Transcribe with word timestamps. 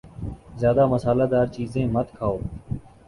زیادہ 0.59 0.85
مصالہ 0.85 1.23
دار 1.31 1.47
چیزیں 1.47 1.85
مت 1.93 2.07
کھاؤ 2.17 2.37